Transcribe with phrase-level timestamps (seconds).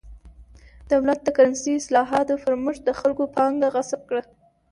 [0.91, 4.23] دولت د کرنسۍ اصلاحاتو پر مټ د خلکو پانګه غصب کړه.